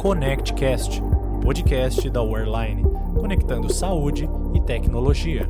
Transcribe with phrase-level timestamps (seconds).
[0.00, 2.84] ConnectCast, o podcast da Wearline,
[3.20, 5.46] conectando saúde e tecnologia.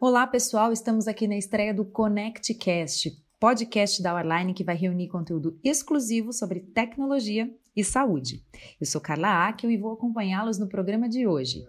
[0.00, 5.56] Olá, pessoal, estamos aqui na estreia do ConnectCast, podcast da Wearline que vai reunir conteúdo
[5.62, 8.42] exclusivo sobre tecnologia e saúde.
[8.80, 11.64] Eu sou Carla Akel e vou acompanhá-los no programa de hoje.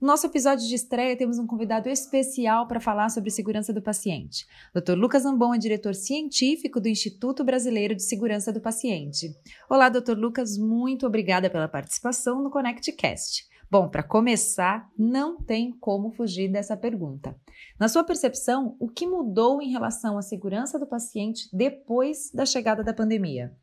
[0.00, 4.44] No nosso episódio de estreia, temos um convidado especial para falar sobre segurança do paciente.
[4.74, 4.94] Dr.
[4.94, 9.34] Lucas Ambon é diretor científico do Instituto Brasileiro de Segurança do Paciente.
[9.70, 10.16] Olá, Dr.
[10.16, 13.48] Lucas, muito obrigada pela participação no ConnectCast.
[13.70, 17.34] Bom, para começar, não tem como fugir dessa pergunta.
[17.78, 22.82] Na sua percepção, o que mudou em relação à segurança do paciente depois da chegada
[22.82, 23.56] da pandemia?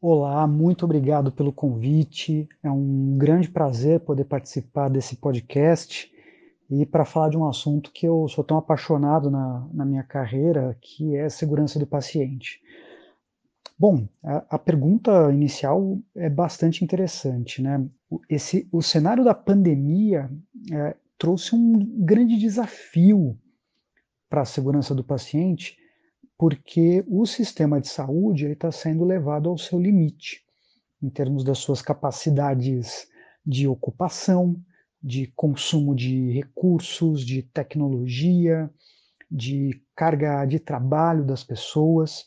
[0.00, 2.48] Olá, muito obrigado pelo convite.
[2.62, 6.08] É um grande prazer poder participar desse podcast
[6.70, 10.78] e para falar de um assunto que eu sou tão apaixonado na, na minha carreira,
[10.80, 12.62] que é a segurança do paciente.
[13.76, 17.84] Bom, a, a, pergunta inicial é bastante interessante, né?
[18.30, 20.30] Esse, o cenário da pandemia
[20.72, 23.36] é, trouxe um grande desafio
[24.30, 25.76] para a segurança do paciente,
[26.38, 30.44] porque o sistema de saúde está sendo levado ao seu limite,
[31.02, 33.08] em termos das suas capacidades
[33.44, 34.56] de ocupação,
[35.02, 38.70] de consumo de recursos, de tecnologia,
[39.28, 42.26] de carga de trabalho das pessoas.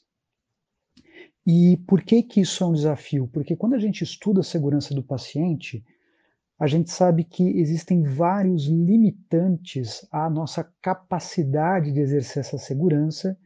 [1.48, 3.30] E por que que isso é um desafio?
[3.31, 5.84] Porque quando a gente estuda a segurança do paciente,
[6.59, 13.38] a gente sabe que existem vários limitantes à nossa capacidade de exercer essa segurança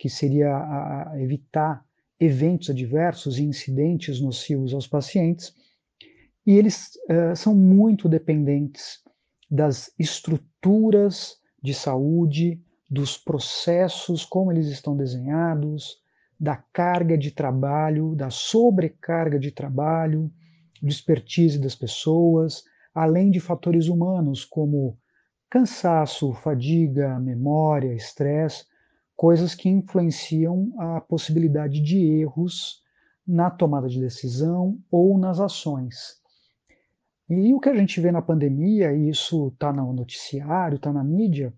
[0.00, 1.84] que seria a, a evitar
[2.18, 5.54] eventos adversos e incidentes nocivos aos pacientes,
[6.46, 9.02] e eles uh, são muito dependentes
[9.50, 15.98] das estruturas de saúde, dos processos, como eles estão desenhados,
[16.38, 20.32] da carga de trabalho, da sobrecarga de trabalho,
[20.80, 24.98] do expertise das pessoas, além de fatores humanos como
[25.50, 28.64] cansaço, fadiga, memória, estresse,
[29.20, 32.82] coisas que influenciam a possibilidade de erros
[33.28, 36.18] na tomada de decisão ou nas ações.
[37.28, 41.04] E o que a gente vê na pandemia, e isso está no noticiário, está na
[41.04, 41.52] mídia,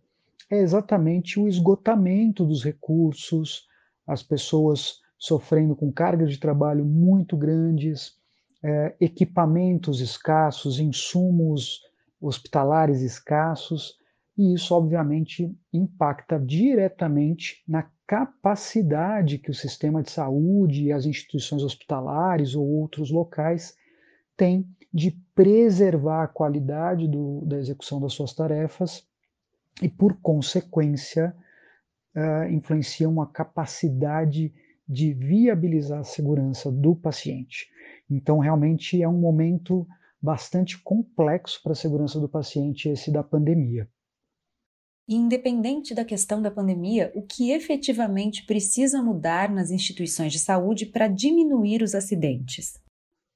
[0.51, 3.69] é exatamente o esgotamento dos recursos,
[4.09, 8.17] as pessoas sofrendo com cargas de trabalho muito grandes,
[8.61, 11.81] é, equipamentos escassos, insumos
[12.21, 14.02] hospitalares escassos,
[14.37, 21.63] e isso, obviamente, impacta diretamente na capacidade que o sistema de saúde e as instituições
[21.63, 23.77] hospitalares ou outros locais
[24.37, 29.07] têm de preservar a qualidade do, da execução das suas tarefas
[29.83, 31.35] e, por consequência,
[32.15, 34.53] uh, influenciam a capacidade
[34.87, 37.69] de viabilizar a segurança do paciente.
[38.11, 39.87] Então, realmente é um momento
[40.21, 43.89] bastante complexo para a segurança do paciente esse da pandemia.
[45.13, 50.87] E independente da questão da pandemia, o que efetivamente precisa mudar nas instituições de saúde
[50.87, 52.81] para diminuir os acidentes?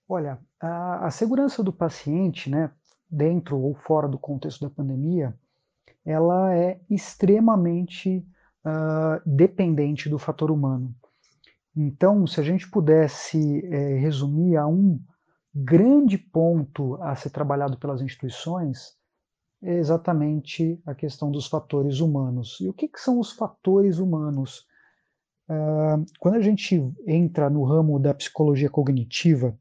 [0.09, 2.71] Olha, a, a, segurança do paciente, né,
[3.11, 5.39] dentro ou fora do contexto da pandemia,
[6.03, 8.27] ela é extremamente
[8.65, 10.95] uh, dependente do fator humano.
[11.77, 14.99] Então, se a gente pudesse é, resumir a um
[15.55, 18.97] grande ponto a ser trabalhado pelas instituições,
[19.62, 22.59] é exatamente a questão dos fatores humanos.
[22.61, 24.67] E o que, que são os fatores humanos?
[25.49, 29.56] Uh, quando a gente entra no ramo da psicologia cognitiva,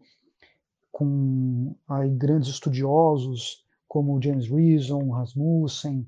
[0.91, 6.07] com aí, grandes estudiosos como James Reason, Rasmussen,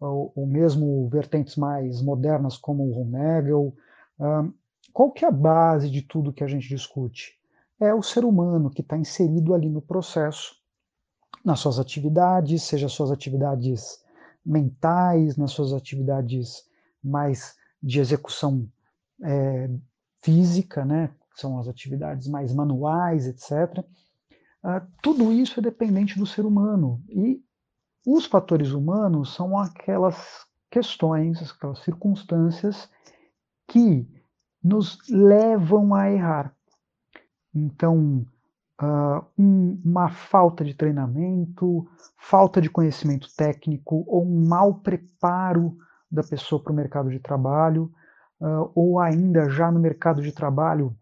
[0.00, 3.72] ou, ou mesmo vertentes mais modernas como o Ron
[4.18, 4.54] uh,
[4.92, 7.38] qual que é a base de tudo que a gente discute?
[7.80, 10.61] É o ser humano que está inserido ali no processo
[11.44, 14.02] nas suas atividades, seja suas atividades
[14.44, 16.64] mentais, nas suas atividades
[17.02, 18.68] mais de execução
[19.22, 19.70] é,
[20.22, 21.10] física, né?
[21.34, 23.84] São as atividades mais manuais, etc.
[24.62, 27.02] Ah, tudo isso é dependente do ser humano.
[27.08, 27.42] E
[28.06, 32.88] os fatores humanos são aquelas questões, aquelas circunstâncias
[33.66, 34.06] que
[34.62, 36.54] nos levam a errar.
[37.54, 38.26] Então,
[38.82, 45.76] uh, um, uma falta de treinamento, falta de conhecimento técnico ou um mau preparo
[46.10, 47.92] da pessoa para o mercado de trabalho,
[48.40, 50.94] uh, ou ainda já no mercado de trabalho,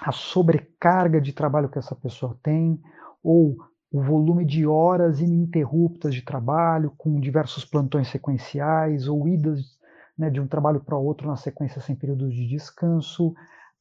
[0.00, 2.80] a sobrecarga de trabalho que essa pessoa tem,
[3.22, 3.56] ou
[3.92, 9.76] o volume de horas ininterruptas de trabalho, com diversos plantões sequenciais ou idas
[10.18, 13.34] né, de um trabalho para outro na sequência sem períodos de descanso,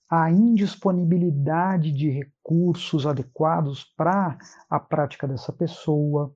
[0.10, 4.38] a indisponibilidade de recursos adequados para
[4.70, 6.34] a prática dessa pessoa,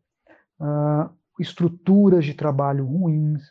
[0.59, 3.41] uh, estruturas de trabalho ruins,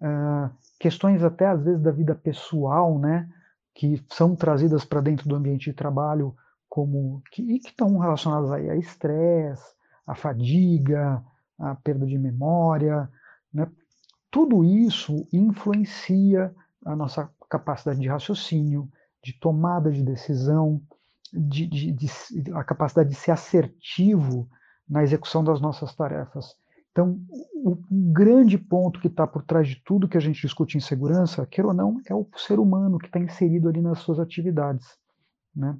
[0.00, 3.28] uh, questões até às vezes da vida pessoal, né,
[3.74, 6.34] que são trazidas para dentro do ambiente de trabalho
[6.68, 9.64] como que, e que estão relacionadas aí a estresse,
[10.06, 11.22] a fadiga,
[11.58, 13.08] a perda de memória,
[13.52, 13.66] né?
[14.30, 16.54] Tudo isso influencia
[16.84, 18.90] a nossa capacidade de raciocínio,
[19.26, 20.80] de tomada de decisão,
[21.32, 22.08] de, de, de,
[22.54, 24.48] a capacidade de ser assertivo
[24.88, 26.54] na execução das nossas tarefas.
[26.92, 27.18] Então,
[27.56, 31.44] o grande ponto que está por trás de tudo que a gente discute em segurança,
[31.44, 34.86] quer ou não, é o ser humano que está inserido ali nas suas atividades.
[35.54, 35.76] Né?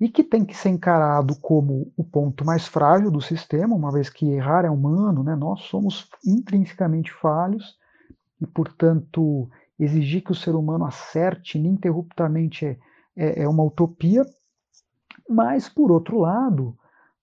[0.00, 4.10] E que tem que ser encarado como o ponto mais frágil do sistema, uma vez
[4.10, 5.36] que errar é humano, né?
[5.36, 7.78] nós somos intrinsecamente falhos,
[8.40, 9.48] e, portanto,
[9.80, 12.78] exigir que o ser humano acerte ininterruptamente é,
[13.16, 14.24] é, é uma utopia.
[15.28, 16.76] Mas, por outro lado,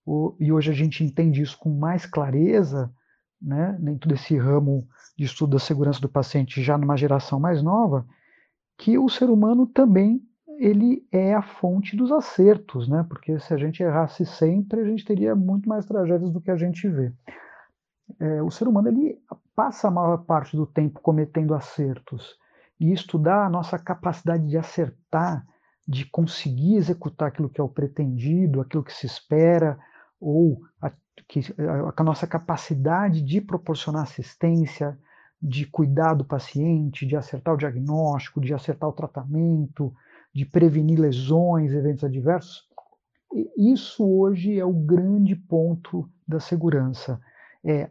[0.04, 2.92] o, e hoje a gente entende isso com mais clareza,
[3.40, 8.06] né, dentro desse ramo de estudo da segurança do paciente já numa geração mais nova,
[8.76, 10.20] que o ser humano também
[10.58, 13.06] ele é a fonte dos acertos, né?
[13.08, 16.56] Porque se a gente errasse sempre, a gente teria muito mais tragédias do que a
[16.56, 17.12] gente vê.
[18.18, 19.20] É, o ser humano ele
[19.54, 22.36] passa a maior parte do tempo cometendo acertos
[22.80, 25.44] e estudar a nossa capacidade de acertar,
[25.86, 29.78] de conseguir executar aquilo que é o pretendido, aquilo que se espera,
[30.20, 30.92] ou a,
[31.26, 34.98] que, a, a nossa capacidade de proporcionar assistência,
[35.40, 39.94] de cuidar do paciente, de acertar o diagnóstico, de acertar o tratamento,
[40.34, 42.68] de prevenir lesões, eventos adversos.
[43.56, 47.20] Isso hoje é o grande ponto da segurança.
[47.64, 47.90] É,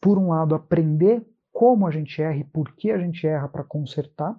[0.00, 1.24] por um lado, aprender
[1.62, 4.36] como a gente erra e por que a gente erra para consertar,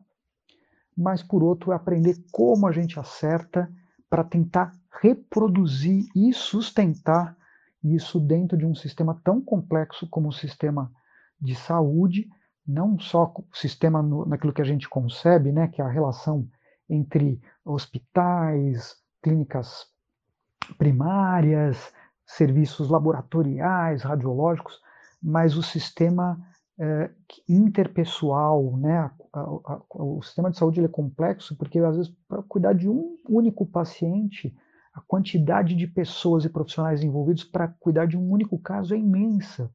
[0.93, 3.71] mas por outro, aprender como a gente acerta
[4.09, 7.33] para tentar reproduzir e sustentar
[7.81, 10.91] isso dentro de um sistema tão complexo como o sistema
[11.39, 12.27] de saúde,
[12.67, 16.45] não só o sistema no, naquilo que a gente concebe, né, que é a relação
[16.89, 19.87] entre hospitais, clínicas
[20.77, 21.93] primárias,
[22.25, 24.77] serviços laboratoriais, radiológicos,
[25.21, 26.37] mas o sistema
[26.79, 27.09] é,
[27.47, 28.97] interpessoal, né?
[28.97, 32.89] A, a, a, o sistema de saúde é complexo porque às vezes para cuidar de
[32.89, 34.55] um único paciente
[34.93, 39.71] a quantidade de pessoas e profissionais envolvidos para cuidar de um único caso é imensa.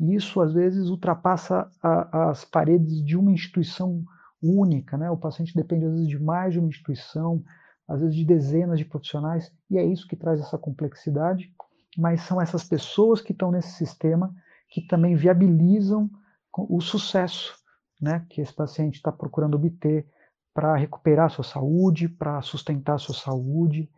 [0.00, 4.02] E isso, às vezes, ultrapassa as paredes de uma instituição
[4.42, 4.96] única.
[4.96, 5.10] Né?
[5.10, 7.42] O paciente depende, às vezes, de mais de uma instituição,
[7.86, 11.52] às vezes, de dezenas de profissionais, e é isso que traz essa complexidade.
[11.96, 14.34] Mas são essas pessoas que estão nesse sistema
[14.68, 16.10] que também viabilizam
[16.56, 17.54] o sucesso
[18.00, 20.06] né, que esse paciente está procurando obter
[20.54, 23.90] para recuperar sua saúde, para sustentar sua saúde,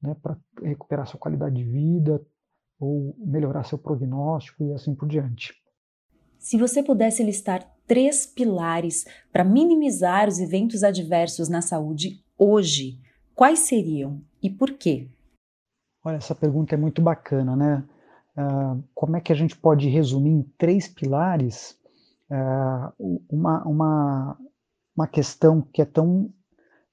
[0.00, 2.24] né, para recuperar sua qualidade de vida
[2.78, 5.54] ou melhorar seu prognóstico e assim por diante.
[6.38, 13.00] Se você pudesse listar três pilares para minimizar os eventos adversos na saúde hoje,
[13.34, 15.10] quais seriam e por quê?
[16.04, 17.84] Olha, essa pergunta é muito bacana, né?
[18.36, 21.76] Uh, como é que a gente pode resumir em três pilares
[22.30, 24.38] uh, uma, uma,
[24.96, 26.32] uma questão que é tão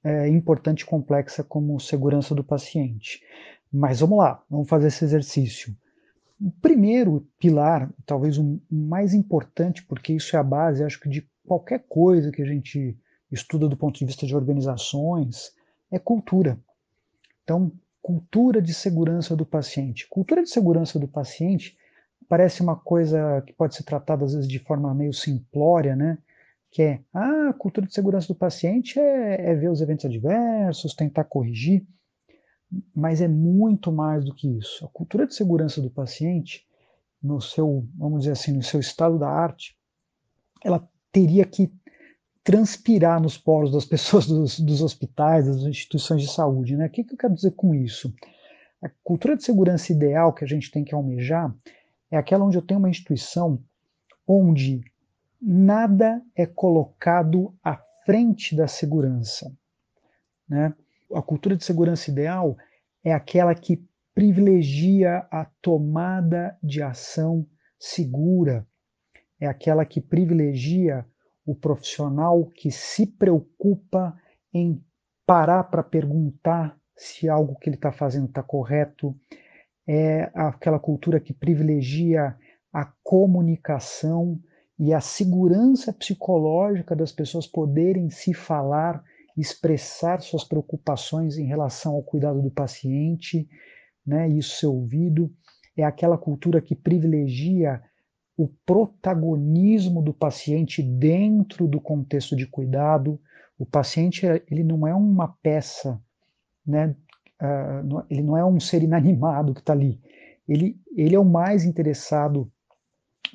[0.04, 3.22] é, importante e complexa como segurança do paciente.
[3.72, 5.74] Mas vamos lá, vamos fazer esse exercício.
[6.40, 11.26] O primeiro pilar, talvez o mais importante, porque isso é a base, acho que de
[11.46, 12.98] qualquer coisa que a gente
[13.32, 15.52] estuda do ponto de vista de organizações,
[15.90, 16.58] é cultura.
[17.42, 17.72] Então,
[18.02, 20.06] cultura de segurança do paciente.
[20.08, 21.76] Cultura de segurança do paciente
[22.28, 26.18] parece uma coisa que pode ser tratada às vezes de forma meio simplória, né?
[26.74, 30.92] que é ah, a cultura de segurança do paciente é, é ver os eventos adversos,
[30.92, 31.86] tentar corrigir,
[32.92, 34.84] mas é muito mais do que isso.
[34.84, 36.66] A cultura de segurança do paciente,
[37.22, 39.78] no seu, vamos dizer assim, no seu estado da arte,
[40.64, 41.72] ela teria que
[42.42, 46.76] transpirar nos poros das pessoas dos, dos hospitais, das instituições de saúde.
[46.76, 46.86] Né?
[46.86, 48.12] O que, que eu quero dizer com isso?
[48.82, 51.54] A cultura de segurança ideal que a gente tem que almejar
[52.14, 53.58] é aquela onde eu tenho uma instituição
[54.26, 54.84] onde
[55.42, 59.52] nada é colocado à frente da segurança.
[60.48, 60.72] Né?
[61.12, 62.56] A cultura de segurança ideal
[63.02, 67.44] é aquela que privilegia a tomada de ação
[67.80, 68.64] segura,
[69.40, 71.04] é aquela que privilegia
[71.44, 74.16] o profissional que se preocupa
[74.52, 74.80] em
[75.26, 79.18] parar para perguntar se algo que ele está fazendo está correto,
[79.86, 82.36] é aquela cultura que privilegia
[82.72, 84.40] a comunicação
[84.78, 89.02] e a segurança psicológica das pessoas poderem se falar,
[89.36, 93.48] expressar suas preocupações em relação ao cuidado do paciente,
[94.06, 95.32] né, isso ser ouvido,
[95.76, 97.82] é aquela cultura que privilegia
[98.36, 103.20] o protagonismo do paciente dentro do contexto de cuidado.
[103.58, 106.00] O paciente ele não é uma peça,
[106.66, 106.96] né?
[107.44, 110.00] Uh, ele não é um ser inanimado que está ali.
[110.48, 112.50] Ele, ele é o mais interessado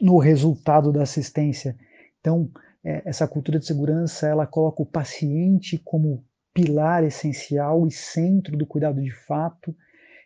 [0.02, 1.78] no resultado da assistência.
[2.20, 2.50] Então,
[2.84, 6.24] é, essa cultura de segurança ela coloca o paciente como
[6.54, 9.76] pilar essencial e centro do cuidado de fato.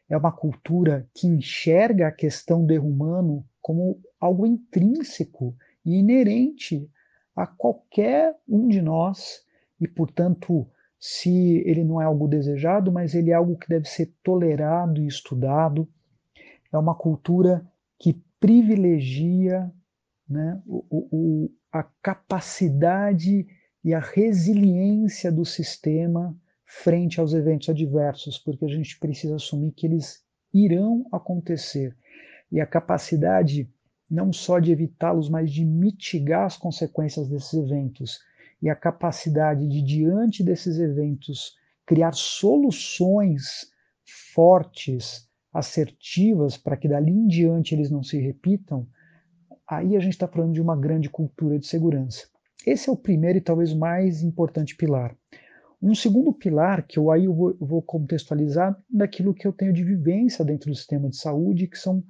[0.10, 6.90] É uma cultura que enxerga a questão do erro humano como algo intrínseco e inerente
[7.36, 9.44] a qualquer um de nós
[9.80, 10.68] e, portanto,
[11.06, 15.06] se ele não é algo desejado, mas ele é algo que deve ser tolerado e
[15.06, 15.86] estudado.
[16.72, 17.70] É uma cultura
[18.00, 19.70] que privilegia
[20.30, 23.46] né, o, o, a capacidade
[23.84, 26.34] e a resiliência do sistema
[26.66, 31.94] frente aos eventos adversos, porque a gente precisa assumir que eles irão acontecer.
[32.50, 33.70] E a capacidade
[34.10, 38.22] não só de evitá-los, mas de mitigar as consequências desses eventos.
[38.64, 41.54] E a capacidade de, diante desses eventos,
[41.86, 43.70] criar soluções
[44.34, 48.88] fortes, assertivas, para que dali em diante eles não se repitam,
[49.68, 52.26] aí a gente está falando de uma grande cultura de segurança.
[52.66, 55.14] Esse é o primeiro e talvez mais importante pilar.
[55.82, 59.74] Um segundo pilar, que eu aí eu vou, eu vou contextualizar daquilo que eu tenho
[59.74, 62.02] de vivência dentro do sistema de saúde, que são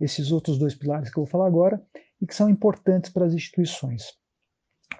[0.00, 1.84] esses outros dois pilares que eu vou falar agora
[2.22, 4.14] e que são importantes para as instituições.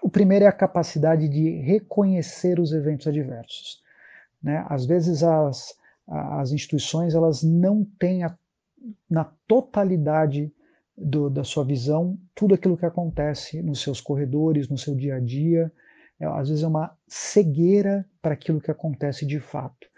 [0.07, 3.83] O primeiro é a capacidade de reconhecer os eventos adversos.
[4.41, 4.65] Né?
[4.69, 8.33] Às vezes as, as instituições elas não têm a,
[9.11, 10.55] na totalidade
[10.97, 15.19] do, da sua visão tudo aquilo que acontece nos seus corredores, no seu dia a
[15.19, 15.73] dia.
[16.21, 19.89] É, às vezes é uma cegueira para aquilo que acontece de fato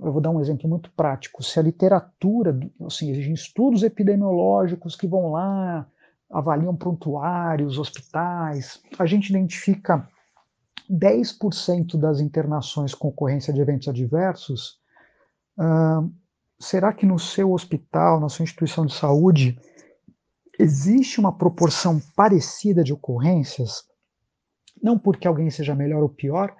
[0.00, 1.42] eu vou dar um exemplo muito prático.
[1.42, 5.88] Se a literatura, assim, existem estudos epidemiológicos que vão lá,
[6.30, 10.08] avaliam prontuários, hospitais, a gente identifica
[10.90, 14.78] 10% das internações com ocorrência de eventos adversos.
[15.58, 16.10] Uh,
[16.58, 19.58] será que no seu hospital, na sua instituição de saúde,
[20.58, 23.84] existe uma proporção parecida de ocorrências?
[24.82, 26.54] Não porque alguém seja melhor ou pior,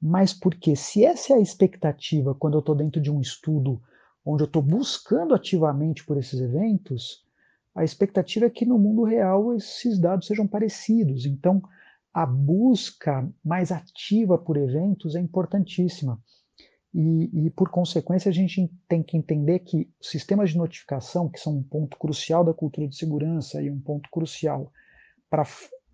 [0.00, 3.80] mas porque se essa é a expectativa quando eu estou dentro de um estudo
[4.24, 7.24] onde eu estou buscando ativamente por esses eventos,
[7.80, 11.24] a expectativa é que no mundo real esses dados sejam parecidos.
[11.24, 11.62] Então,
[12.12, 16.20] a busca mais ativa por eventos é importantíssima.
[16.92, 21.56] E, e, por consequência, a gente tem que entender que sistemas de notificação, que são
[21.56, 24.70] um ponto crucial da cultura de segurança e um ponto crucial
[25.30, 25.46] para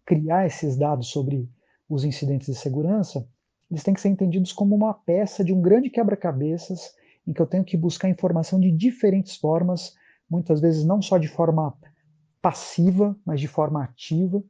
[0.04, 1.48] criar esses dados sobre
[1.88, 3.24] os incidentes de segurança,
[3.70, 7.46] eles têm que ser entendidos como uma peça de um grande quebra-cabeças em que eu
[7.46, 9.94] tenho que buscar informação de diferentes formas,
[10.28, 11.76] muitas vezes não só de forma
[12.40, 14.42] passiva, mas de forma ativa,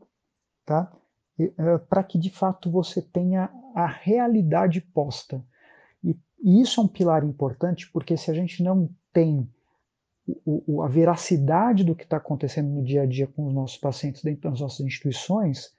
[0.65, 0.93] tá?
[1.39, 5.45] Uh, para que de fato você tenha a realidade posta.
[6.03, 9.49] E, e, isso é um pilar importante, porque se a gente não tem
[10.45, 13.77] o, o, a veracidade do que está acontecendo no dia a dia com os nossos
[13.77, 15.75] pacientes dentro das nossas instituições,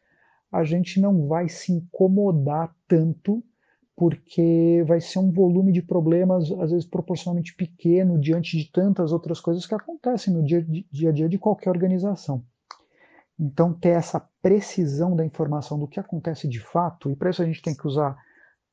[0.51, 3.43] a gente não vai se incomodar tanto,
[3.97, 9.41] porque vai ser um volume de problemas, às vezes proporcionalmente pequeno, diante de tantas outras
[9.41, 12.45] coisas que acontecem no dia, dia a dia de qualquer organização.
[13.39, 17.45] Então, ter essa precisão da informação do que acontece de fato, e para isso a
[17.45, 18.15] gente tem que usar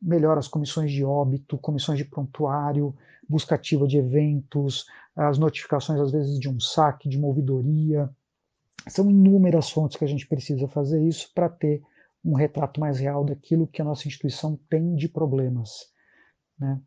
[0.01, 2.95] melhor as comissões de óbito, comissões de prontuário,
[3.27, 4.85] busca ativa de eventos,
[5.17, 8.11] as notificações, às vezes, de um saque, de uma ouvidoria,
[8.87, 11.83] são inúmeras fontes que a gente precisa fazer isso para ter
[12.25, 15.71] um retrato mais real daquilo que a nossa instituição tem de problemas.
[16.59, 16.81] Né?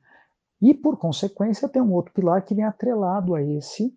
[0.61, 3.93] E, por consequência, tem um outro pilar que vem atrelado a esse,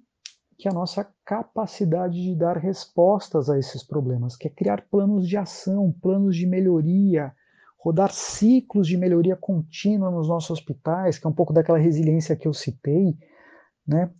[0.58, 5.26] que é a nossa capacidade de dar respostas a esses problemas, que é criar planos
[5.26, 7.34] de ação, planos de melhoria,
[7.78, 12.46] rodar ciclos de melhoria contínua nos nossos hospitais, que é um pouco daquela resiliência que
[12.46, 13.16] eu citei,
[13.86, 14.12] né?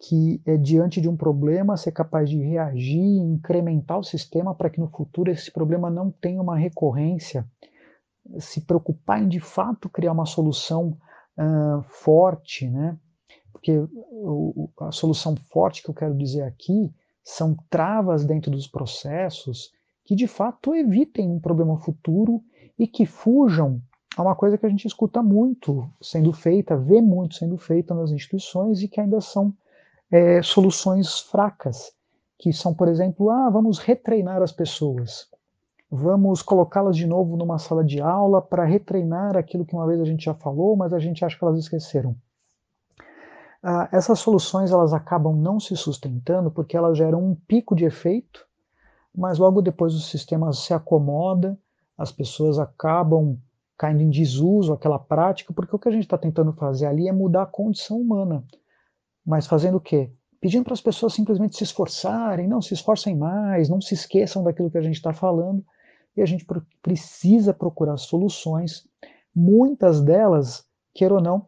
[0.00, 4.80] Que é diante de um problema ser capaz de reagir, incrementar o sistema para que
[4.80, 7.44] no futuro esse problema não tenha uma recorrência,
[8.38, 10.96] se preocupar em de fato criar uma solução
[11.36, 12.96] uh, forte, né?
[13.52, 13.72] Porque
[14.80, 16.92] a solução forte que eu quero dizer aqui
[17.24, 19.72] são travas dentro dos processos
[20.04, 22.42] que de fato evitem um problema futuro
[22.78, 23.82] e que fujam
[24.16, 28.10] a uma coisa que a gente escuta muito sendo feita, vê muito sendo feita nas
[28.10, 29.52] instituições e que ainda são
[30.10, 31.92] é, soluções fracas,
[32.38, 35.28] que são, por exemplo, ah, vamos retreinar as pessoas.
[35.90, 40.04] vamos colocá-las de novo numa sala de aula para retreinar aquilo que uma vez a
[40.04, 42.14] gente já falou, mas a gente acha que elas esqueceram.
[43.62, 48.46] Ah, essas soluções elas acabam não se sustentando porque elas geram um pico de efeito,
[49.14, 51.58] mas logo depois o sistema se acomoda,
[51.96, 53.36] as pessoas acabam
[53.76, 57.12] caindo em desuso aquela prática, porque o que a gente está tentando fazer ali é
[57.12, 58.44] mudar a condição humana.
[59.28, 60.10] Mas fazendo o quê?
[60.40, 64.70] Pedindo para as pessoas simplesmente se esforçarem, não se esforcem mais, não se esqueçam daquilo
[64.70, 65.62] que a gente está falando,
[66.16, 66.46] e a gente
[66.82, 68.88] precisa procurar soluções.
[69.36, 71.44] Muitas delas, queira ou não,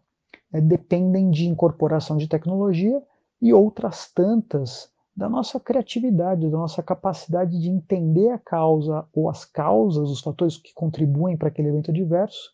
[0.52, 3.02] é, dependem de incorporação de tecnologia
[3.40, 9.46] e outras tantas da nossa criatividade, da nossa capacidade de entender a causa ou as
[9.46, 12.52] causas, os fatores que contribuem para aquele evento adverso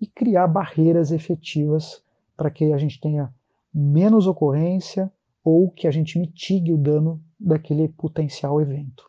[0.00, 2.00] e criar barreiras efetivas
[2.36, 3.34] para que a gente tenha
[3.72, 5.10] menos ocorrência
[5.44, 9.08] ou que a gente mitigue o dano daquele potencial evento.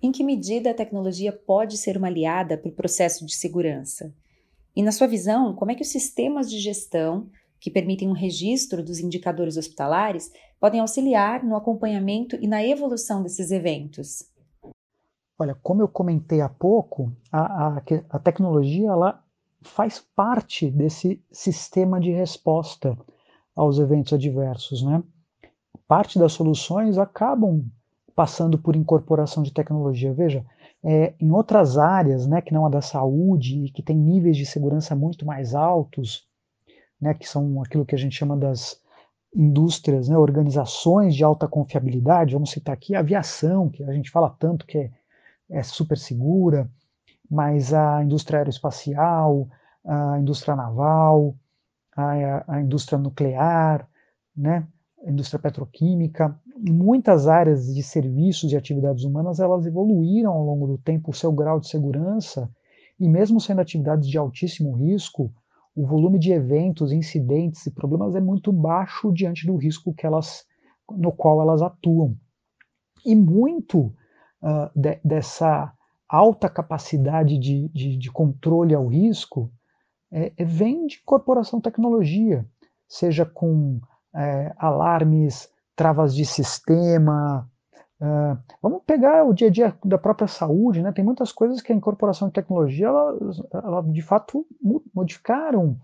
[0.00, 4.14] Em que medida a tecnologia pode ser uma aliada para o processo de segurança?
[4.76, 7.28] E, na sua visão, como é que os sistemas de gestão,
[7.58, 13.50] que permitem um registro dos indicadores hospitalares, podem auxiliar no acompanhamento e na evolução desses
[13.50, 14.30] eventos?
[15.36, 19.24] Olha, como eu comentei há pouco, a, a, a tecnologia ela
[19.62, 22.96] faz parte desse sistema de resposta
[23.54, 25.02] aos eventos adversos, né?
[25.86, 27.64] Parte das soluções acabam
[28.14, 30.12] passando por incorporação de tecnologia.
[30.12, 30.44] Veja,
[30.82, 34.94] é, em outras áreas, né, que não a da saúde que tem níveis de segurança
[34.94, 36.26] muito mais altos,
[37.00, 38.80] né, que são aquilo que a gente chama das
[39.34, 44.30] indústrias, né, organizações de alta confiabilidade, vamos citar aqui a aviação, que a gente fala
[44.30, 44.90] tanto que é,
[45.50, 46.70] é super segura,
[47.30, 49.48] mas a indústria aeroespacial,
[49.84, 51.36] a indústria naval,
[51.96, 53.88] a, a indústria nuclear,
[54.36, 54.66] né,
[55.04, 60.78] a indústria petroquímica, muitas áreas de serviços e atividades humanas elas evoluíram ao longo do
[60.78, 62.50] tempo o seu grau de segurança
[62.98, 65.32] e mesmo sendo atividades de altíssimo risco,
[65.74, 70.44] o volume de eventos, incidentes e problemas é muito baixo diante do risco que elas,
[70.90, 72.16] no qual elas atuam.
[73.06, 73.94] E muito
[74.42, 75.72] uh, de, dessa
[76.08, 79.52] alta capacidade de, de, de controle ao risco
[80.10, 82.46] é, é, vem de corporação tecnologia,
[82.88, 83.80] seja com
[84.14, 87.48] é, alarmes, travas de sistema.
[88.00, 90.92] Uh, vamos pegar o dia a dia da própria saúde, né?
[90.92, 93.18] Tem muitas coisas que a incorporação de tecnologia, ela,
[93.52, 94.46] ela de fato
[94.94, 95.76] modificaram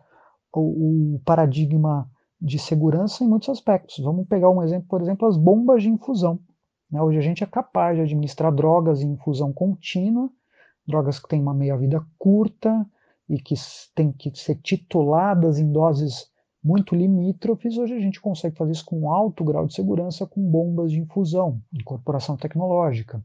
[0.52, 2.08] o, o, paradigma
[2.40, 3.98] de segurança em muitos aspectos.
[3.98, 6.38] Vamos pegar um exemplo, por exemplo, as bombas de infusão.
[6.94, 7.02] Né?
[7.02, 10.30] Hoje a gente é capaz de administrar drogas em infusão contínua,
[10.87, 12.87] drogas que têm uma meia-vida curta
[13.28, 13.57] e que
[13.96, 16.30] têm que ser tituladas em doses
[16.62, 20.92] muito limítrofes, hoje a gente consegue fazer isso com alto grau de segurança com bombas
[20.92, 23.22] de infusão, incorporação tecnológica.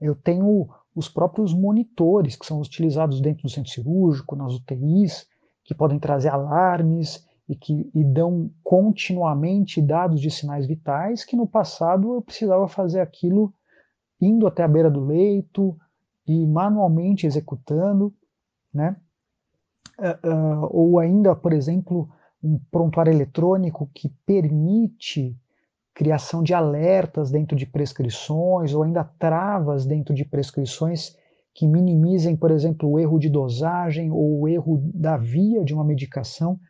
[0.00, 5.26] Eu tenho os próprios monitores que são utilizados dentro do centro cirúrgico, nas UTIs,
[5.62, 11.46] que podem trazer alarmes e que e dão continuamente dados de sinais vitais que no
[11.46, 13.52] passado eu precisava fazer aquilo
[14.20, 15.76] indo até a beira do leito
[16.26, 18.14] e manualmente executando,
[18.72, 18.96] né?
[19.98, 22.08] Uh, uh, ou ainda, por exemplo,
[22.42, 25.36] um prontuário eletrônico que permite
[25.94, 31.16] criação de alertas dentro de prescrições ou ainda travas dentro de prescrições
[31.52, 35.82] que minimizem, por exemplo, o erro de dosagem ou o erro da via de uma
[35.82, 36.60] medicação.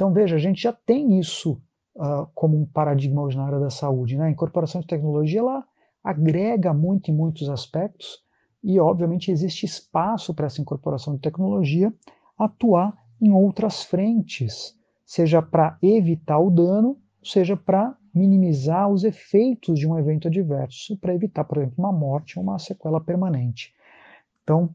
[0.00, 1.60] Então, veja, a gente já tem isso
[1.94, 4.16] uh, como um paradigma hoje na área da saúde.
[4.16, 4.24] Né?
[4.24, 5.62] A incorporação de tecnologia ela
[6.02, 8.18] agrega muito em muitos aspectos
[8.64, 11.92] e, obviamente, existe espaço para essa incorporação de tecnologia
[12.38, 19.86] atuar em outras frentes seja para evitar o dano, seja para minimizar os efeitos de
[19.86, 23.74] um evento adverso, para evitar, por exemplo, uma morte ou uma sequela permanente.
[24.44, 24.74] Então,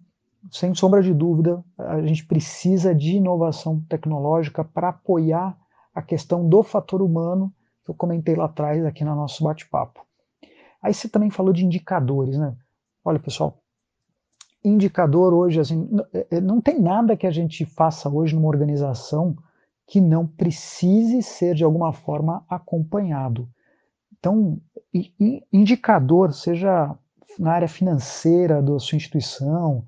[0.51, 5.57] sem sombra de dúvida, a gente precisa de inovação tecnológica para apoiar
[5.93, 7.53] a questão do fator humano,
[7.83, 10.05] que eu comentei lá atrás aqui no nosso bate-papo.
[10.81, 12.55] Aí você também falou de indicadores, né?
[13.03, 13.61] Olha, pessoal,
[14.63, 19.35] indicador hoje, assim, é, não tem nada que a gente faça hoje numa organização
[19.87, 23.47] que não precise ser de alguma forma acompanhado.
[24.17, 24.59] Então,
[25.53, 26.95] indicador, seja
[27.37, 29.85] na área financeira da sua instituição,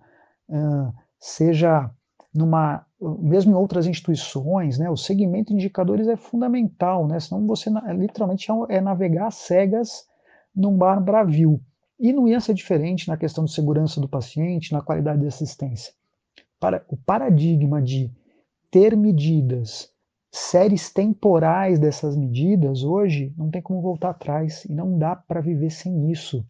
[1.20, 1.90] seja
[2.34, 2.86] numa,
[3.20, 8.52] mesmo em outras instituições, né, o segmento de indicadores é fundamental, né, senão você literalmente
[8.52, 10.06] é, é navegar cegas
[10.56, 11.60] num bar bravio.
[12.00, 15.94] E não ia ser diferente na questão de segurança do paciente, na qualidade de assistência.
[16.60, 18.12] Para, o paradigma de
[18.70, 19.92] ter medidas,
[20.32, 25.72] séries temporais dessas medidas, hoje não tem como voltar atrás e não dá para viver
[25.72, 26.46] sem isso.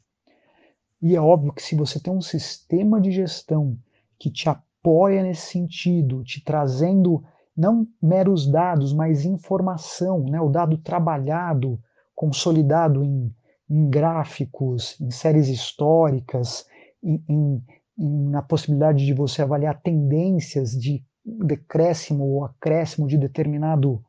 [1.02, 3.78] E é óbvio que se você tem um sistema de gestão
[4.20, 7.24] que te apoia nesse sentido, te trazendo
[7.56, 10.40] não meros dados, mas informação, né?
[10.40, 11.80] o dado trabalhado,
[12.16, 13.34] consolidado em,
[13.70, 16.66] em gráficos, em séries históricas,
[17.04, 17.64] em, em,
[18.30, 24.04] na possibilidade de você avaliar tendências de decréscimo ou acréscimo de determinado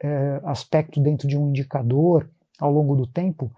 [0.00, 3.50] é, aspecto dentro de um indicador ao longo do tempo,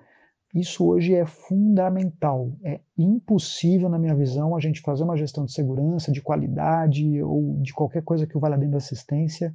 [0.54, 2.52] isso hoje é fundamental.
[2.64, 7.58] É impossível, na minha visão, a gente fazer uma gestão de segurança, de qualidade ou
[7.60, 9.54] de qualquer coisa que lá dentro da assistência,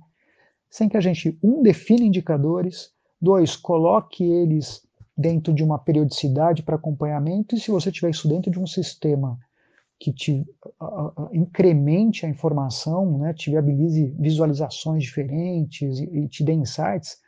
[0.70, 4.84] sem que a gente, um, defina indicadores, dois, coloque eles
[5.16, 9.38] dentro de uma periodicidade para acompanhamento, e se você tiver isso dentro de um sistema
[10.00, 10.46] que te
[11.32, 17.20] incremente a informação, né, te viabilize visualizações diferentes e, e te dê insights,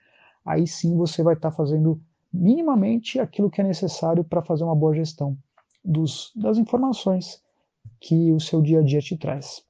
[0.43, 2.01] aí sim você vai estar tá fazendo
[2.35, 5.37] minimamente aquilo que é necessário para fazer uma boa gestão
[5.83, 7.41] dos, das informações
[7.99, 9.63] que o seu dia a dia te traz.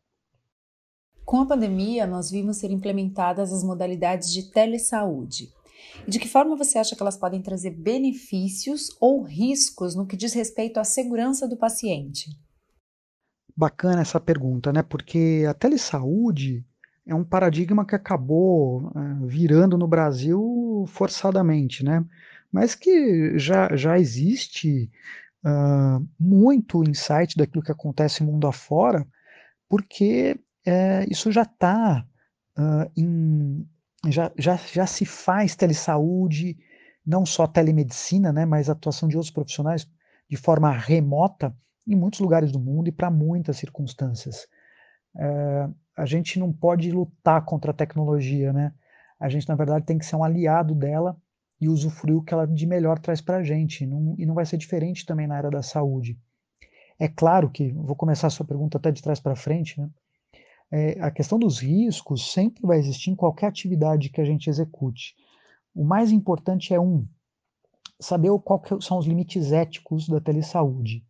[1.23, 5.49] Com a pandemia, nós vimos ser implementadas as modalidades de telesaúde.
[6.07, 10.33] De que forma você acha que elas podem trazer benefícios ou riscos no que diz
[10.33, 12.29] respeito à segurança do paciente?
[13.57, 14.83] Bacana essa pergunta, né?
[14.83, 16.65] Porque a telesaúde
[17.07, 22.05] é um paradigma que acabou uh, virando no Brasil forçadamente, né?
[22.55, 24.89] Mas que já, já existe
[25.43, 29.05] uh, muito insight daquilo que acontece mundo afora,
[29.67, 32.07] porque uh, isso já está
[32.95, 33.67] em.
[34.07, 36.57] Já, já, já se faz telesaúde,
[37.05, 39.85] não só telemedicina, né, mas atuação de outros profissionais
[40.29, 41.53] de forma remota
[41.85, 44.47] em muitos lugares do mundo e para muitas circunstâncias.
[45.17, 48.71] É, a gente não pode lutar contra a tecnologia, né?
[49.19, 51.17] A gente, na verdade, tem que ser um aliado dela
[51.65, 53.85] e usufruir o que ela de melhor traz para a gente.
[53.85, 56.17] Não, e não vai ser diferente também na área da saúde.
[56.99, 59.89] É claro que, vou começar a sua pergunta até de trás para frente, né?
[60.71, 65.15] É, a questão dos riscos sempre vai existir em qualquer atividade que a gente execute.
[65.73, 67.07] O mais importante é, um,
[67.99, 71.05] saber qual são os limites éticos da telesaúde.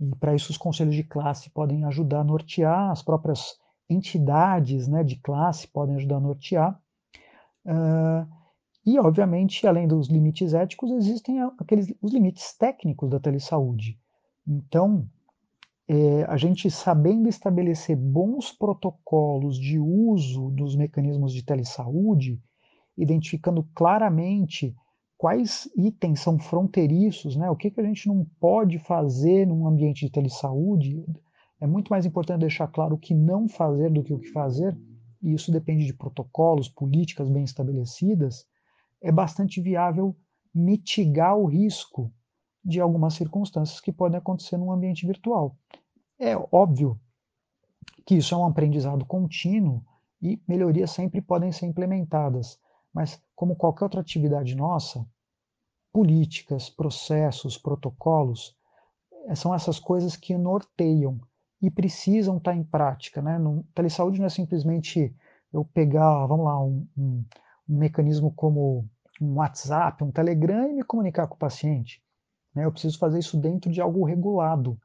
[0.00, 3.56] E para isso os conselhos de classe podem ajudar a nortear, as próprias
[3.88, 6.80] entidades né, de classe podem ajudar a nortear.
[7.64, 8.37] Uh,
[8.90, 13.98] e, obviamente, além dos limites éticos, existem aqueles, os limites técnicos da telesaúde.
[14.46, 15.06] Então,
[15.86, 22.40] é, a gente sabendo estabelecer bons protocolos de uso dos mecanismos de telesaúde,
[22.96, 24.74] identificando claramente
[25.18, 27.50] quais itens são fronteiriços, né?
[27.50, 31.04] o que, que a gente não pode fazer num ambiente de telesaúde.
[31.60, 34.74] É muito mais importante deixar claro o que não fazer do que o que fazer,
[35.22, 38.46] e isso depende de protocolos, políticas bem estabelecidas.
[39.00, 40.16] É bastante viável
[40.54, 42.12] mitigar o risco
[42.64, 45.56] de algumas circunstâncias que podem acontecer num ambiente virtual.
[46.18, 47.00] É óbvio
[48.04, 49.84] que isso é um aprendizado contínuo
[50.20, 52.58] e melhorias sempre podem ser implementadas.
[52.92, 55.06] Mas, como qualquer outra atividade nossa,
[55.92, 58.56] políticas, processos, protocolos,
[59.26, 61.20] eh, são essas coisas que norteiam
[61.60, 63.20] e precisam estar em prática.
[63.20, 63.38] Né?
[63.38, 65.14] No, telesaúde não é simplesmente
[65.52, 67.24] eu pegar, vamos lá, um, um,
[67.68, 68.88] um mecanismo como
[69.20, 72.02] um WhatsApp, um Telegram e me comunicar com o paciente.
[72.54, 72.64] Né?
[72.64, 74.78] Eu preciso fazer isso dentro de algo regulado,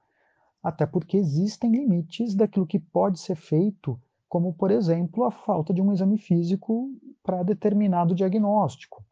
[0.61, 5.79] até porque existem limites daquilo que pode ser feito como, por exemplo, a falta de
[5.79, 6.89] um exame físico
[7.21, 9.05] para determinado diagnóstico,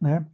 [0.00, 0.26] né?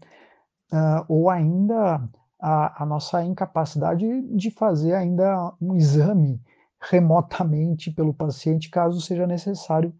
[0.72, 2.08] Uh, ou ainda
[2.40, 6.40] a, a, nossa incapacidade de fazer ainda um exame
[6.80, 9.92] remotamente pelo paciente, caso seja necessário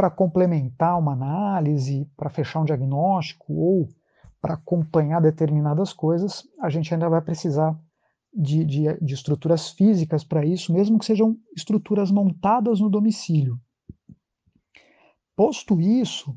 [0.00, 3.86] para complementar uma análise, para fechar um diagnóstico ou
[4.40, 7.78] para acompanhar determinadas coisas, a gente ainda vai precisar
[8.32, 13.60] de, de, de estruturas físicas para isso, mesmo que sejam estruturas montadas no domicílio.
[15.36, 16.34] Posto isso,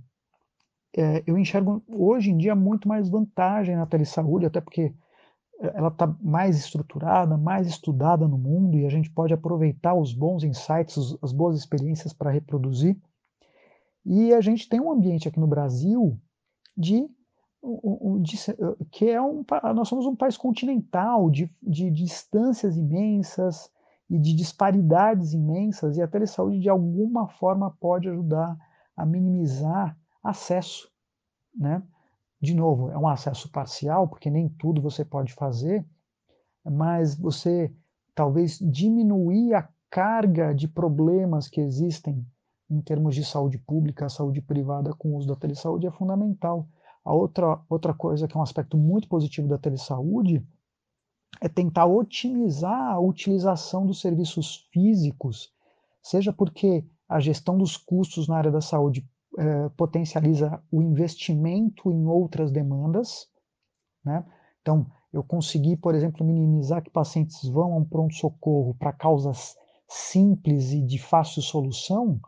[0.97, 4.93] é, eu enxergo hoje em dia muito mais vantagem na telesaúde, até porque
[5.73, 10.43] ela está mais estruturada, mais estudada no mundo e a gente pode aproveitar os bons
[10.43, 12.99] insights, as boas experiências para reproduzir.
[14.06, 16.20] E a gente tem um ambiente aqui no Brasil
[16.76, 17.10] de
[18.92, 23.72] que é um, nós somos um país continental de, de, de distâncias imensas
[24.10, 28.58] e de disparidades imensas, e a telesaúde de alguma forma pode ajudar
[28.98, 30.92] a minimizar acesso.
[31.56, 31.82] Né?
[32.42, 35.86] De novo, é um acesso parcial, porque nem tudo você pode fazer,
[36.66, 37.74] mas você
[38.13, 42.26] talvez diminuir a carga de problemas que existem
[42.74, 46.68] em termos de saúde pública, saúde privada com o uso da telesaúde é fundamental.
[47.06, 50.46] A outra, outra coisa que é um aspecto muito positivo da telesaúde
[51.42, 55.52] é tentar otimizar a utilização dos serviços físicos,
[56.02, 59.08] seja porque a gestão dos custos na área da saúde
[59.38, 63.28] é, potencializa o investimento em outras demandas,
[64.04, 64.26] né?
[64.62, 69.56] Então, eu consegui, por exemplo, minimizar que pacientes vão a um pronto-socorro para causas
[69.88, 72.20] simples e de fácil solução,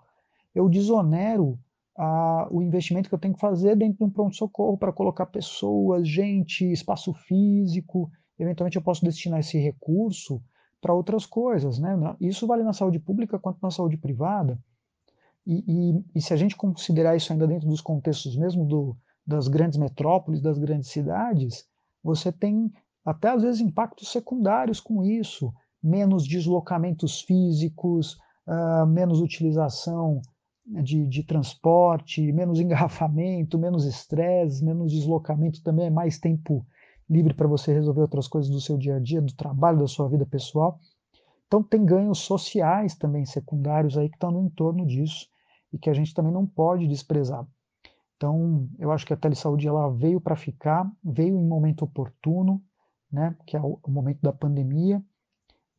[0.55, 1.59] eu desonero
[1.97, 6.07] a, o investimento que eu tenho que fazer dentro de um pronto-socorro para colocar pessoas,
[6.07, 8.09] gente, espaço físico.
[8.39, 10.41] Eventualmente eu posso destinar esse recurso
[10.81, 11.77] para outras coisas.
[11.77, 11.95] Né?
[12.21, 14.57] Isso vale na saúde pública quanto na saúde privada.
[15.45, 19.47] E, e, e se a gente considerar isso ainda dentro dos contextos mesmo do, das
[19.47, 21.67] grandes metrópoles, das grandes cidades,
[22.03, 22.71] você tem
[23.03, 30.19] até às vezes impactos secundários com isso, menos deslocamentos físicos, uh, menos utilização
[30.65, 36.65] de, de, transporte, menos engarrafamento, menos estresse, menos deslocamento, também é mais tempo
[37.09, 40.09] livre para você resolver outras coisas do seu dia a dia, do trabalho, da sua
[40.09, 40.79] vida pessoal.
[41.47, 45.27] Então tem ganhos sociais também secundários aí que estão no entorno disso
[45.71, 47.45] e que a gente também não pode desprezar.
[48.15, 52.63] Então, eu acho que a telesaúde ela veio para ficar, veio em momento oportuno,
[53.11, 55.03] né, que é o momento da pandemia,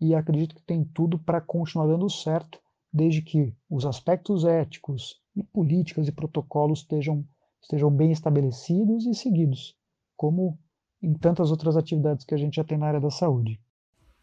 [0.01, 2.61] e acredito que tem tudo para continuar dando certo,
[2.97, 7.23] desde que os aspectos éticos e políticas e protocolos estejam,
[7.63, 9.77] estejam bem estabelecidos e seguidos,
[10.17, 10.59] como
[11.03, 13.61] em tantas outras atividades que a gente já tem na área da saúde.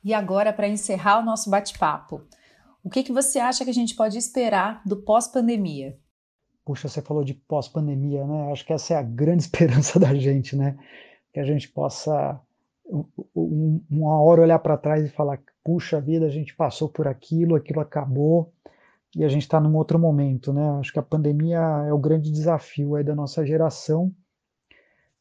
[0.04, 2.24] E agora, para encerrar o nosso bate-papo,
[2.84, 5.96] o que, que você acha que a gente pode esperar do pós-pandemia?
[6.66, 8.52] Puxa, você falou de pós-pandemia, né?
[8.52, 10.76] Acho que essa é a grande esperança da gente, né?
[11.32, 12.42] Que a gente possa
[13.86, 17.80] uma hora olhar para trás e falar, puxa vida, a gente passou por aquilo, aquilo
[17.80, 18.54] acabou
[19.16, 20.70] e a gente está num outro momento, né?
[20.80, 24.14] Acho que a pandemia é o grande desafio aí da nossa geração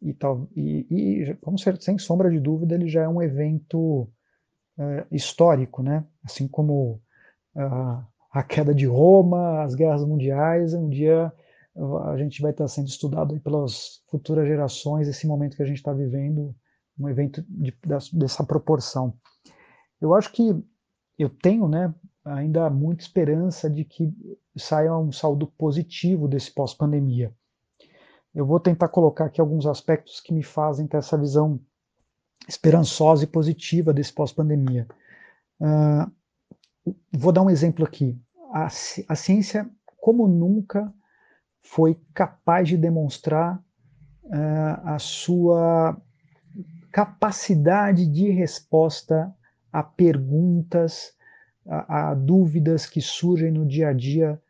[0.01, 4.09] e tal e, e vamos ser sem sombra de dúvida ele já é um evento
[4.79, 6.05] é, histórico, né?
[6.25, 7.01] Assim como
[7.55, 11.33] uh, a queda de Roma, as guerras mundiais, um dia
[12.07, 15.93] a gente vai estar sendo estudado pelas futuras gerações, esse momento que a gente está
[15.93, 16.55] vivendo,
[16.99, 17.75] um evento de,
[18.13, 19.15] dessa proporção.
[20.03, 20.61] Eu acho que
[21.17, 24.13] eu tenho né, ainda muita esperança de que
[24.57, 27.33] saia um saldo positivo desse pós-pandemia.
[28.35, 31.61] Eu vou tentar colocar aqui alguns aspectos que me fazem ter essa visão
[32.49, 34.89] esperançosa e positiva desse pós-pandemia.
[35.61, 36.11] Uh,
[37.13, 38.21] vou dar um exemplo aqui.
[38.53, 40.93] A, a ciência, como nunca,
[41.61, 43.63] foi capaz de demonstrar
[44.25, 45.97] uh, a sua
[46.91, 49.33] capacidade de resposta
[49.73, 51.15] a perguntas,
[51.67, 54.41] a, a, dúvidas que surgem no dia a dia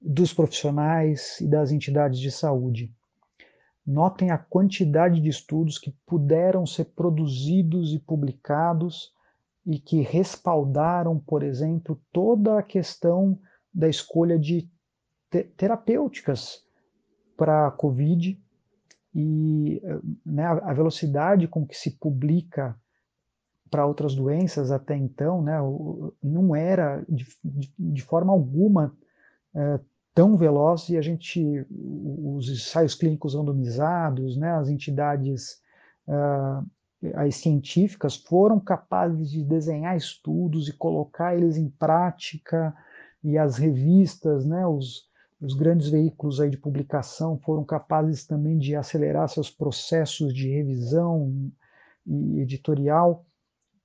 [0.00, 2.92] dos profissionais e das entidades de saúde.
[3.86, 9.12] Notem a quantidade de estudos que puderam ser produzidos e publicados
[9.64, 13.38] e que respaldaram, por exemplo, toda a questão
[13.72, 14.68] da escolha de
[15.30, 16.64] te terapêuticas
[17.36, 18.38] para a Covid
[19.14, 19.82] e
[20.24, 22.78] né, a velocidade com que se publica
[23.72, 25.58] para outras doenças até então, né,
[26.22, 27.26] não era de,
[27.78, 28.94] de, forma alguma
[29.54, 29.80] é,
[30.14, 35.62] tão veloz e a gente, os ensaios clínicos randomizados, né, as entidades
[37.14, 42.74] as científicas foram capazes de desenhar estudos e colocar eles em prática,
[43.24, 45.08] e as revistas, né, os,
[45.40, 51.50] os grandes veículos aí de publicação foram capazes também de acelerar seus processos de revisão
[52.06, 53.24] e editorial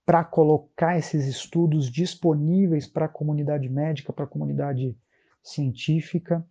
[0.07, 4.97] para colocar esses estudos disponíveis para a comunidade médica, para a comunidade
[5.43, 6.47] científica.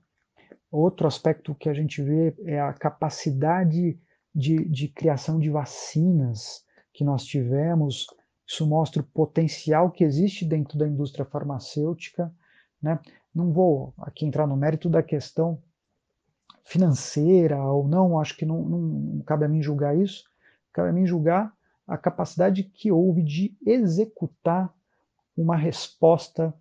[0.70, 3.98] Outro aspecto que a gente vê é a capacidade
[4.34, 8.06] de, de criação de vacinas que nós tivemos.
[8.46, 12.30] Isso mostra o potencial que existe dentro da indústria farmacêutica.
[12.82, 13.00] Né?
[13.34, 15.62] Não vou aqui entrar no mérito da questão
[16.62, 20.24] financeira ou não, acho que não, não, não cabe a mim julgar isso,
[20.74, 21.55] cabe a mim julgar
[21.86, 24.72] a capacidade que houve de executar
[25.36, 26.54] uma resposta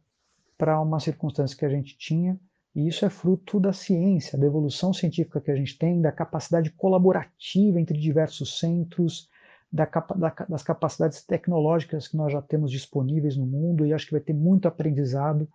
[0.57, 2.39] para uma circunstância que a gente tinha
[2.75, 6.69] e isso é fruto da ciência, da evolução científica que a gente tem, da capacidade
[6.71, 9.29] colaborativa entre diversos centros,
[9.71, 14.11] da, da, das capacidades tecnológicas que nós já temos disponíveis no mundo, e acho que
[14.11, 15.47] vai ter muito aprendizado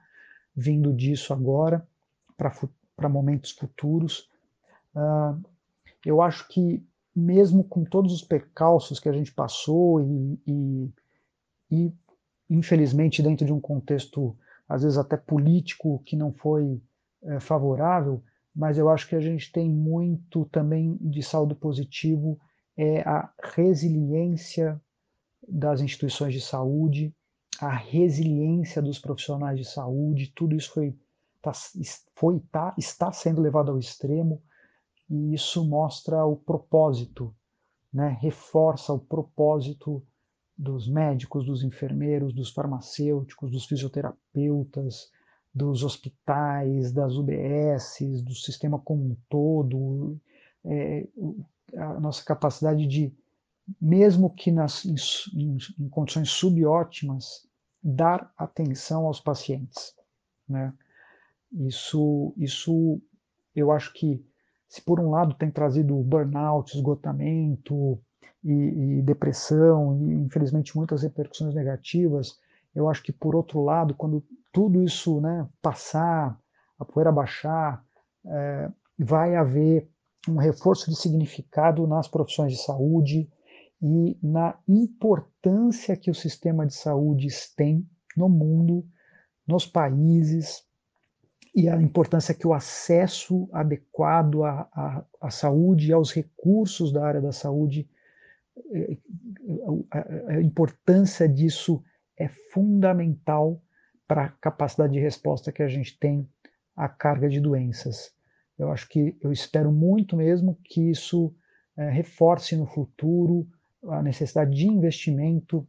[0.57, 1.87] vindo disso agora
[2.97, 4.31] para momentos futuros.
[4.95, 5.39] Uh,
[6.05, 6.83] eu acho que,
[7.15, 10.93] mesmo com todos os percalços que a gente passou, e, e,
[11.71, 11.93] e
[12.49, 14.37] infelizmente dentro de um contexto,
[14.69, 16.81] às vezes até político, que não foi
[17.23, 18.23] é, favorável,
[18.55, 22.39] mas eu acho que a gente tem muito também de saldo positivo
[22.77, 24.81] é a resiliência
[25.47, 27.15] das instituições de saúde,
[27.61, 30.97] a resiliência dos profissionais de saúde, tudo isso foi,
[31.43, 31.53] tá,
[32.15, 34.43] foi tá, está sendo levado ao extremo
[35.11, 37.35] e isso mostra o propósito,
[37.93, 38.17] né?
[38.21, 40.03] reforça o propósito
[40.57, 45.11] dos médicos, dos enfermeiros, dos farmacêuticos, dos fisioterapeutas,
[45.53, 50.21] dos hospitais, das UBSs, do sistema como um todo,
[50.65, 51.09] é,
[51.77, 53.13] a nossa capacidade de,
[53.81, 57.49] mesmo que nas, em, em, condições subótimas,
[57.83, 59.95] dar atenção aos pacientes.
[60.49, 60.73] Né?
[61.53, 63.01] Isso, isso
[63.55, 64.25] eu acho que,
[64.71, 68.01] se por um lado tem trazido burnout, esgotamento
[68.43, 68.53] e,
[68.99, 72.39] e depressão, e infelizmente muitas repercussões negativas,
[72.73, 76.39] eu acho que por outro lado, quando tudo isso né, passar,
[76.79, 77.85] a poeira baixar,
[78.25, 79.91] é, vai haver
[80.29, 83.29] um reforço de significado nas profissões de saúde
[83.83, 87.85] e na importância que o sistema de saúde tem
[88.17, 88.87] no mundo,
[89.49, 90.63] nos países,
[91.55, 97.05] e a importância que o acesso adequado à, à, à saúde e aos recursos da
[97.05, 97.89] área da saúde,
[98.73, 98.97] é,
[99.91, 101.83] a, a importância disso
[102.17, 103.61] é fundamental
[104.07, 106.29] para a capacidade de resposta que a gente tem
[106.77, 108.13] à carga de doenças.
[108.59, 111.35] Eu acho que eu espero muito mesmo que isso
[111.77, 113.49] é, reforce no futuro
[113.89, 115.67] a necessidade de investimento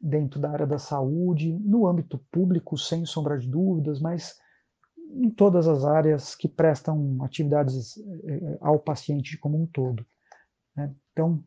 [0.00, 4.41] dentro da área da saúde, no âmbito público, sem sombra de dúvidas, mas
[5.12, 10.04] em todas as áreas que prestam atividades é, ao paciente como um todo.
[10.74, 10.94] Né?
[11.12, 11.42] Então,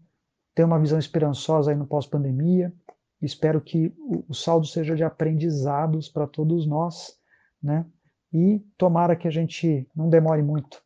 [0.54, 2.74] tem uma visão esperançosa aí no pós-pandemia,
[3.26, 7.18] Espero que o, saldo seja de aprendizados para todos nós,
[7.62, 7.86] né?
[8.32, 10.84] E tomara que a gente não demore muito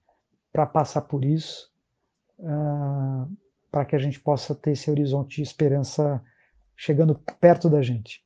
[0.51, 1.69] para passar por isso,
[2.39, 3.29] uh,
[3.71, 6.23] para que a gente possa ter esse horizonte de esperança
[6.77, 8.23] chegando perto da gente.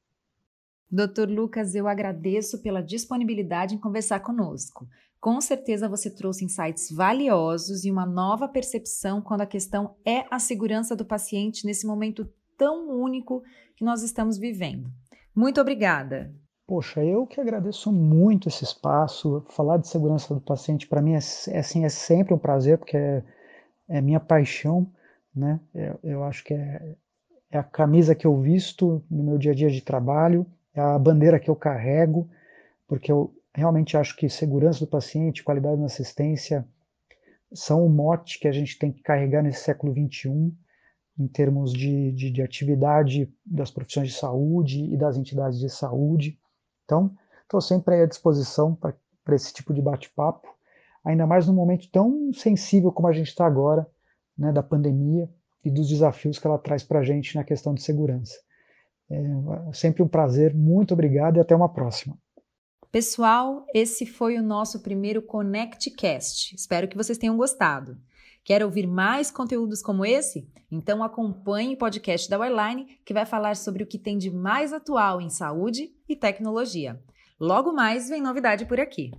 [0.93, 4.87] Doutor Lucas, eu agradeço pela disponibilidade em conversar conosco.
[5.19, 10.37] Com certeza você trouxe insights valiosos e uma nova percepção quando a questão é a
[10.37, 13.41] segurança do paciente nesse momento tão único
[13.75, 14.87] que nós estamos vivendo.
[15.35, 16.31] Muito obrigada.
[16.67, 19.43] Poxa, eu que agradeço muito esse espaço.
[19.49, 22.97] Falar de segurança do paciente para mim é, é, assim, é sempre um prazer, porque
[22.97, 23.23] é,
[23.89, 24.87] é minha paixão.
[25.35, 25.59] Né?
[25.73, 26.95] Eu, eu acho que é,
[27.49, 30.97] é a camisa que eu visto no meu dia a dia de trabalho, é a
[30.97, 32.29] bandeira que eu carrego,
[32.87, 36.67] porque eu realmente acho que segurança do paciente, qualidade na assistência
[37.53, 40.51] são o mote que a gente tem que carregar nesse século XXI
[41.17, 46.39] em termos de, de, de, atividade das profissões de saúde e das entidades de saúde.
[46.85, 50.47] Então, estou sempre à disposição para esse tipo de bate-papo,
[51.05, 53.87] ainda mais num momento tão sensível como a gente está agora,
[54.35, 55.29] né, da pandemia
[55.63, 58.35] e dos desafios que ela traz para a gente na questão de segurança.
[59.13, 62.17] É sempre um prazer, muito obrigado e até uma próxima.
[62.91, 66.55] Pessoal, esse foi o nosso primeiro ConnectCast.
[66.55, 67.97] Espero que vocês tenham gostado.
[68.43, 70.47] Quer ouvir mais conteúdos como esse?
[70.71, 74.73] Então acompanhe o podcast da Wireline, que vai falar sobre o que tem de mais
[74.73, 76.99] atual em saúde e tecnologia.
[77.39, 79.11] Logo mais vem novidade por aqui.